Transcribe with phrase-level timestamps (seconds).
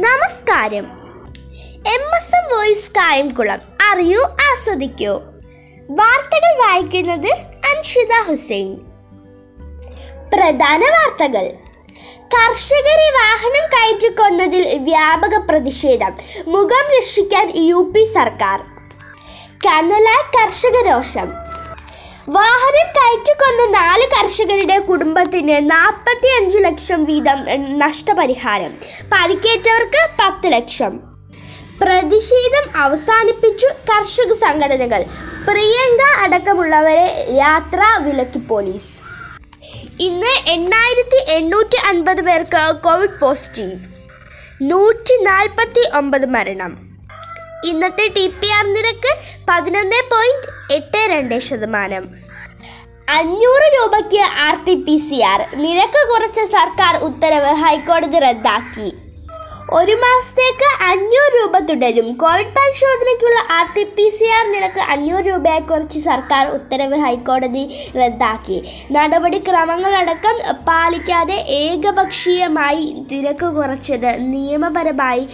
[0.00, 0.84] നമസ്കാരം.
[1.86, 3.58] M S M voice Kayamkulam
[3.90, 5.12] അറിയൂ ആസ്വദിക്കൂ.
[5.90, 7.32] വാർത്തകൾ വായിക്കുന്നത്
[7.70, 8.74] അൻഷിത ഹുസൈൻ.
[10.34, 11.50] പ്രധാന വാർത്തകൾ.
[12.34, 16.16] കർഷകരെ വാഹനം കയറ്റിക്കൊന്നതിൽ വ്യാപക പ്രതിഷേധം.
[16.46, 18.60] മുഖം രക്ഷിക്കാൻ യു പി സർക്കാർ.
[19.66, 21.28] കനല കർഷക രോഷം
[22.32, 27.38] വാഹനം കയറ്റിക്കൊന്ന നാല് കർഷകരുടെ കുടുംബത്തിന് നാൽപ്പത്തി അഞ്ച് ലക്ഷം വീതം
[27.78, 28.74] നഷ്ടപരിഹാരം.
[29.12, 31.00] പരിക്കേറ്റവർക്ക് പത്ത് ലക്ഷം.
[31.82, 35.04] പ്രതിഷേധം അവസാനിപ്പിച്ചു കർഷക സംഘടനകൾ.
[35.48, 38.92] പ്രിയങ്ക അടക്കമുള്ളവരെ യാത്ര വിലക്കി പോലീസ്.
[40.00, 43.80] ഇന്ന് എണ്ണായിരത്തി എണ്ണൂറ്റി അൻപത് പേർക്ക് കോവിഡ് പോസിറ്റീവ്.
[44.62, 46.78] നൂറ്റി നാൽപ്പത്തി ഒമ്പത് മരണം.
[47.64, 49.18] ഇന്നത്തെ ടി പി ആർ നിരക്ക്
[49.48, 52.04] പതിനൊന്ന് പോയിന്റ് എട്ട് രണ്ട് ശതമാനം.
[53.18, 55.40] അഞ്ഞൂറ് രൂപയ്ക്ക് R T P C R.
[55.54, 58.92] നിരക്ക് കുറച്ച സർക്കാർ ഉത്തരവ് ഹൈക്കോടതി റദ്ദാക്കി.
[59.72, 62.14] ഒരു മാസത്തേക്ക് അഞ്ഞൂറ് രൂപ തുടരും.
[62.14, 67.64] Covid പരിശോധനയ്ക്കുള്ള R T P C R നിരക്ക് അഞ്ഞൂറ് രൂപയായി കുറച്ച് സർക്കാർ ഉത്തരവ് ഹൈക്കോടതി
[67.96, 68.58] റദ്ദാക്കി.
[68.92, 75.28] നടപടിക്രമങ്ങളടക്കം പാലിക്കാതെ ഏകപക്ഷീയമായി നിരക്ക് കുറച്ചത് നിയമപരമായി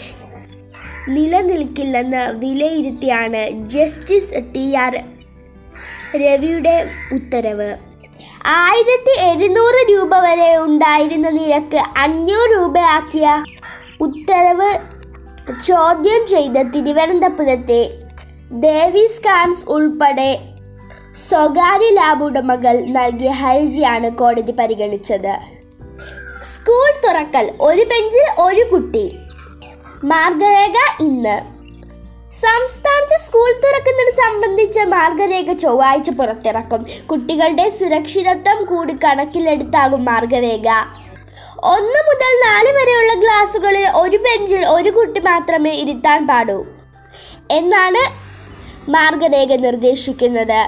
[1.09, 5.01] നിലനിൽക്കില്ലെന്ന് വിലയിരുത്തിയാണ് ജസ്റ്റിസ് ടി ആർ
[6.17, 7.77] രവിയുടെ ഉത്തരവ്.
[8.47, 13.45] ആയിരത്തി എഴുന്നൂറ് രൂപ വരെ ഉണ്ടായിരുന്ന നിരക്ക് അഞ്ഞൂറ് രൂപയാക്കിയ
[14.00, 14.70] ഉത്തരവ്
[15.61, 17.92] ചോദ്യം ചെയ്ത തിരുവനന്തപുരത്തെ
[18.64, 20.39] ഡേവിസ് കാൻസ് ഉൾപ്പെടെ
[21.28, 25.36] സ്വകാര്യ ലാബ് ഉടമകൾ നൽകിയ ഹർജിയാണ് കോടതി പരിഗണിച്ചത്.
[26.42, 29.19] സ്കൂൾ തുറക്കൽ ഒരു ബെഞ്ചിൽ ഒരു കുട്ടി.
[30.05, 31.56] മാർഗരേഖ ഇന്ന്.
[32.41, 36.87] സംസ്ഥാനത്ത് സ്കൂൾ തുറക്കുന്നത് സംബന്ധിച്ച മാർഗരേഖ ചൊവ്വാഴ്ച പുറത്തിറക്കും.
[37.11, 40.69] കുട്ടികളുടെ സുരക്ഷിതത്വം കൂടി കണക്കിലെടുത്താകും മാർഗരേഖ.
[41.75, 46.59] ഒന്ന് മുതൽ നാല് വരെയുള്ള ക്ലാസ്സുകളിൽ ഒരു ബെഞ്ചിൽ ഒരു കുട്ടി മാത്രമേ ഇരുത്താൻ പാടൂ.
[47.51, 48.03] എന്നാണ്
[48.91, 50.61] മാർഗരേഖ നിർദ്ദേശിക്കുന്നത്.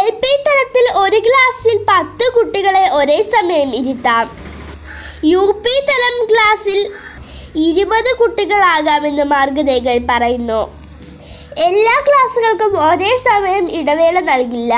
[0.00, 4.26] എൽ പി തലത്തിൽ ഒരു ക്ലാസ്സിൽ പത്ത് കുട്ടികളെ ഒരേ സമയം ഇരുത്താം.
[5.24, 6.80] യു പി തലം ക്ലാസ്സിൽ
[7.56, 10.82] ഇരുപത് കുട്ടികളാകാമെന്ന് മാർഗരേഖകൾ പറയുന്നു.
[11.58, 14.74] എല്ലാ ക്ലാസ്സുകൾക്കും ഒരേ സമയം ഇടവേള നൽകില്ല.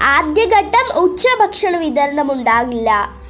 [0.00, 3.20] ആദ്യഘട്ടം ഉച്ചഭക്ഷണ വിതരണം ഉണ്ടാകില്ല.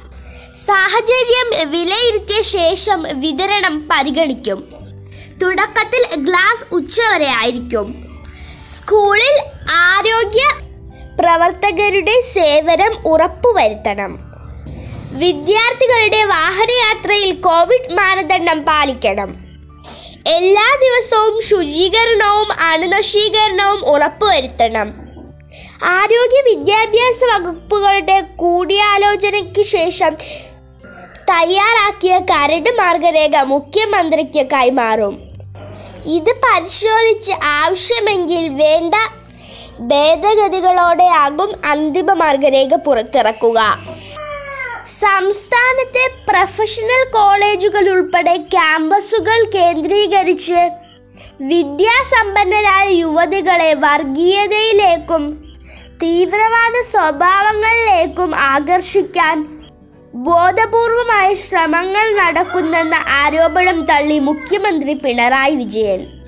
[0.65, 4.67] സാഹചര്യം വിലയിരുത്തിയ ശേഷം വിതരണം പരിഗണിക്കും.
[5.43, 8.05] തുടക്കത്തിൽ ഗ്ലാസ് ഉച്ചവരെ ആയിരിക്കും.
[8.75, 9.41] സ്കൂളിൽ
[9.71, 10.43] ആരോഗ്യ
[11.19, 14.30] പ്രവർത്തകരുടെ സേവനം ഉറപ്പുവരുത്തണം.
[15.19, 19.35] വിദ്യാർത്ഥികളുടെ വാഹനയാത്രയിൽ കോവിഡ് മാനദണ്ഡം പാലിക്കണം.
[20.27, 24.93] എല്ലാ ദിവസവും ശുചീകരണവും അണുനശീകരണവും ഉറപ്പുവരുത്തണം.
[25.83, 30.13] ആരോഗ്യ വിദ്യാഭ്യാസ വകുപ്പുകളുടെ കൂടിയാലോചനയ്ക്ക് ശേഷം
[31.31, 35.21] തയ്യാറാക്കിയ കരട് മാർഗരേഖ മുഖ്യമന്ത്രിക്ക് കൈമാറും.
[36.05, 38.95] ഇത് പരിശോധിച്ച് ആവശ്യമെങ്കിൽ വേണ്ട
[39.79, 43.59] ഭേദഗതികളോടെയാകും അന്തിമ മാർഗരേഖ പുറത്തിറക്കുക.
[44.99, 50.61] സംസ്ഥാനത്തെ പ്രൊഫഷണൽ കോളേജുകൾ ഉൾപ്പെടെ ക്യാമ്പസുകൾ കേന്ദ്രീകരിച്ച്
[51.41, 55.23] വിദ്യാസമ്പന്നരായ യുവതികളെ വർഗീയതയിലേക്കും
[56.03, 59.37] തീവ്രവാദ സ്വഭാവങ്ങളിലേക്കും ആകർഷിക്കാൻ
[60.13, 66.20] ബോധപൂർവമായ ശ്രമങ്ങൾ നടക്കുന്നെന്ന ആരോപണം തള്ളി മുഖ്യമന്ത്രി പിണറായി വിജയൻ.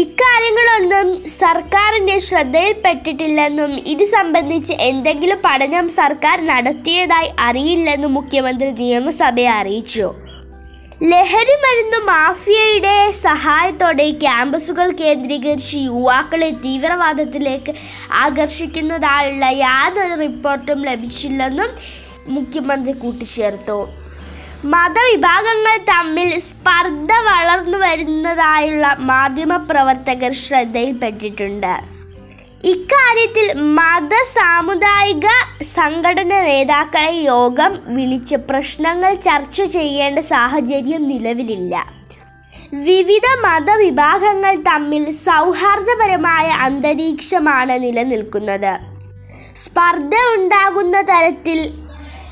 [0.00, 1.08] ഇക്കാര്യങ്ങളൊന്നും
[1.40, 10.06] സർക്കാരിന്റെ ശ്രദ്ധയിൽപ്പെട്ടിട്ടില്ലെന്നും ഇത് സംബന്ധിച്ച് എന്തെങ്കിലും പഠനം സർക്കാർ നടത്തിയതായി അറിയില്ലെന്നും മുഖ്യമന്ത്രി നിയമസഭയെ അറിയിച്ചു.
[11.10, 17.74] ലഹരി മരുന്ന് മാഫിയയുടെ സഹായത്തോടെ ക്യാമ്പസുകൾ കേന്ദ്രീകരിച്ച് യുവാക്കളെ തീവ്രവാദത്തിലേക്ക്
[18.24, 21.70] ആകർഷിക്കുന്നതായുള്ള യാതൊരു റിപ്പോർട്ടും ലഭിച്ചില്ലെന്നും
[22.28, 23.78] മുഖ്യമന്ത്രി കൂട്ടിച്ചേർത്തു.
[24.64, 29.12] മതവിഭാഗങ്ങൾ തമ്മിൽ സ്പർദ്ധ വളർന്നു വരുന്നതായുള്ള മാധ്യമ
[29.44, 31.74] മാധ്യമപ്രവർത്തകർ ശ്രദ്ധയിൽപ്പെട്ടിട്ടുണ്ട്.
[32.64, 35.26] ഇക്കാര്യത്തിൽ മത സാമുദായിക
[35.62, 41.86] സംഘടന നേതാക്കളെ യോഗം വിളിച്ച് പ്രശ്നങ്ങൾ ചർച്ച ചെയ്യേണ്ട സാഹചര്യം നിലവിലില്ല.
[42.72, 48.78] വിവിധ മതവിഭാഗങ്ങൾ തമ്മിൽ സൗഹാർദ്ദപരമായ അന്തരീക്ഷമാണ് നിലനിൽക്കുന്നത്.
[49.56, 51.83] സ്പർദ്ധ ഉണ്ടാകുന്ന തരത്തിൽ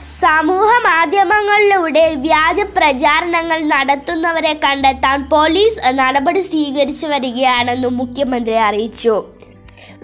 [0.02, 9.25] സമൂഹ മാധ്യമങ്ങളിലൂടെ വ്യാജ പ്രചാരണങ്ങൾ നടത്തുന്നവരെ കണ്ടെത്താൻ പോലീസ് നടപടി സ്വീകരിച്ചു വരികയാണെന്നും മുഖ്യമന്ത്രി അറിയിച്ചു.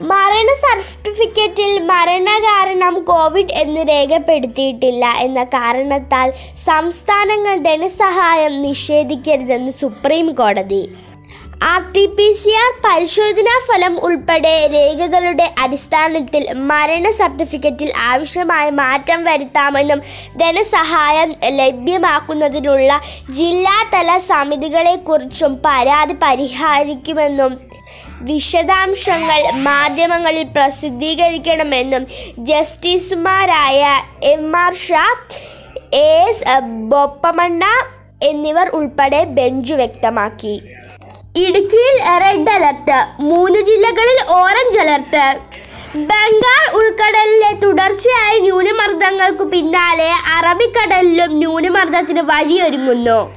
[0.03, 10.91] മരണ സർട്ടിഫിക്കറ്റിൽ മരണകാരണം കോവിഡ് എന്ന് രേഖപ്പെടുത്തിയിട്ടില്ല എന്ന കാരണത്താൽ സംസ്ഥാനങ്ങൾ ധനസഹായം നിഷേധിക്കരുതെന്ന് സുപ്രീം കോടതി
[11.61, 20.01] R T P C R പരിശോധനാ ഫലം ഉൾപ്പെടെ രേഖകളുടെ അടിസ്ഥാനത്തിൽ മരണ സർട്ടിഫിക്കറ്റിൽ ആവശ്യമായ മാറ്റം വരുത്താമെന്നും
[20.37, 23.01] ധനസഹായം ലഭ്യമാക്കുന്നതിനുള്ള
[23.31, 27.55] ജില്ലാതല സമിതികളെക്കുറിച്ചും പരാതി പരിഹരിക്കുമെന്നും
[28.23, 32.07] വിശദാംശങ്ങൾ മാധ്യമങ്ങളിൽ പ്രസിദ്ധീകരിക്കണമെന്നും
[32.39, 33.83] ജസ്റ്റിസുമാരായ
[34.23, 35.05] M R Shah
[35.93, 37.65] S Bopanna
[38.25, 40.57] എന്നിവർ ഉൾപ്പെടെ ബെഞ്ച് വ്യക്തമാക്കി.
[41.37, 43.23] ഇടുക്കിയിൽ റെഡ് അലർട്ട്.
[43.23, 45.41] മൂന്ന് ജില്ലകളിൽ ഓറഞ്ച് അലർട്ട്.
[45.97, 53.31] ബംഗാൾ ഉൾക്കടലിലെ തുടർച്ചയായ ന്യൂനമർദ്ദങ്ങൾക്കു പിന്നാലെ അറബിക്കടലിലും ന്യൂനമർദ്ദത്തിന് വഴിയൊരുങ്ങുന്നു.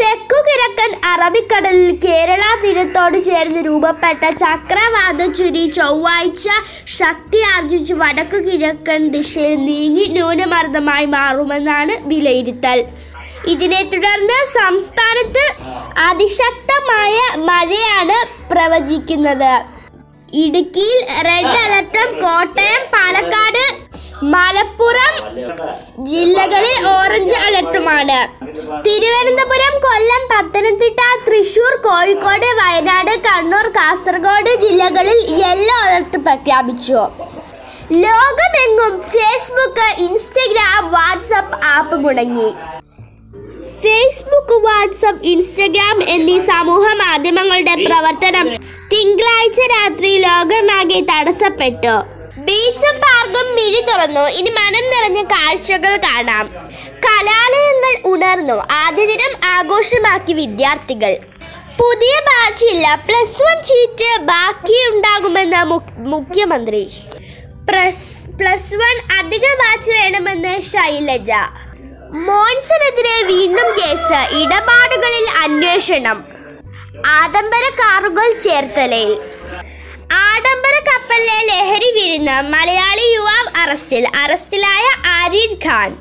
[0.00, 6.48] തെക്കു കിഴക്കൻ അറബിക്കടലിൽ കേരള തീരത്തോട് ചേർന്ന് രൂപപ്പെട്ട ചക്രവാത ചുരി ചൊവ്വാഴ്ച
[6.86, 12.84] ശക്തി ആർജിച്ച് വടക്കു കിഴക്കൻ ദിശയിൽ നീങ്ങി ന്യൂനമർദ്ദമായി മാറുമെന്നാണ് വിലയിരുത്തൽ.
[13.52, 15.44] ഇതിനെ തുടർന്ന് സംസ്ഥാനത്ത്
[16.08, 17.16] അതിശക്തമായ
[17.48, 18.18] മഴയാണ്
[18.50, 19.52] പ്രവചിക്കുന്നത്.
[20.42, 20.98] ഇടുക്കിയിൽ
[21.28, 23.64] റെഡ് അലർട്ടും കോട്ടയം പാലക്കാട്
[24.32, 25.14] മലപ്പുറം
[26.10, 28.18] ജില്ലകളിൽ ഓറഞ്ച് അലർട്ടുമാണ്.
[28.86, 37.00] തിരുവനന്തപുരം കൊല്ലം പത്തനംതിട്ട തൃശൂർ കോഴിക്കോട് വയനാട് കണ്ണൂർ കാസർഗോഡ് ജില്ലകളിൽ യെല്ലോ അലർട്ട് പ്രഖ്യാപിച്ചു.
[38.04, 42.50] ലോകമെങ്ങും ഫേസ്ബുക്ക് ഇൻസ്റ്റഗ്രാം വാട്സപ്പ് ആപ്പ് മുടങ്ങി.
[43.78, 48.46] ഫേസ്ബുക്ക് വാട്സപ്പ് ഇൻസ്റ്റഗ്രാം എന്നീ സമൂഹ മാധ്യമങ്ങളുടെ പ്രവർത്തനം
[48.92, 51.94] തിങ്കളാഴ്ച രാത്രി ലോകമാകെ തടസ്സപ്പെട്ടു.
[52.46, 54.24] ബീച്ചും പാർക്കും മിഴി തുറന്നു.
[54.38, 56.46] ഇനി മനം നിറഞ്ഞ കാഴ്ചകൾ കാണാം.
[57.06, 58.56] കലാലയങ്ങൾ ഉണർന്നു.
[58.84, 61.14] ആദ്യ ദിനം ആഘോഷമാക്കി വിദ്യാർത്ഥികൾ.
[61.80, 65.62] പുതിയ ബാച്ചില്ല പ്ലസ് വൺ സീറ്റ് ബാക്കിയുണ്ടാകുമെന്ന്
[66.14, 66.82] മുഖ്യമന്ത്രി.
[67.68, 68.06] പ്ലസ്
[68.40, 71.30] പ്ലസ് വൺ അധിക ബാച്ച് വേണമെന്ന് ശൈലജ.
[72.14, 76.24] മോൻസനെതിരെ വീണ്ടും കേസ് ഇടപാടുകളിൽ അന്വേഷണം.
[77.06, 79.20] ആഡംബര കാറുകൾ ചേർത്തലയിൽ.
[80.12, 84.08] ആഡംബര കപ്പലിലെ ലഹരി വിരുന്ന് മലയാളി യുവാവ് അറസ്റ്റിൽ.
[84.16, 85.98] അറസ്റ്റിലായ ആര്യൻ ഖാൻ.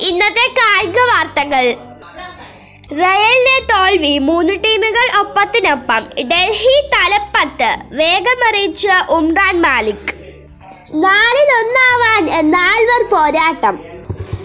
[0.00, 1.74] ഇന്നത്തെ കായിക വാർത്തകൾ.
[2.92, 6.06] റയലിലെ തോൽവി മൂന്ന് ടീമുകൾ ഒപ്പത്തിനൊപ്പം.
[6.20, 10.14] ഡൽഹി തലപ്പത്ത് വേഗമറിയിച്ച ഉംറാൻ മാലിക്.
[10.94, 13.85] നാലിൽ ഒന്നാവാൻ നാൽവർ പോരാട്ടം.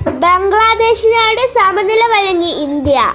[0.10, 3.14] ബംഗ്ലാദേശിനോട് സമനില വഴങ്ങി ഇന്ത്യ.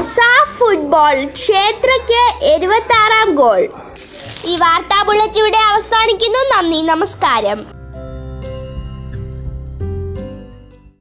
[0.00, 3.68] സാഫ് ഫുട്ബോൾ ക്ഷേത്രയ്ക്ക് എഴുപത്തി ആറാം ഗോൾ.
[4.44, 6.56] ഈ വാർത്താ ബുള്ളറ്റ് ഇവിടെ അവസാനിക്കുന്നു.
[6.56, 6.82] നന്ദി.
[6.82, 7.77] നമസ്കാരം.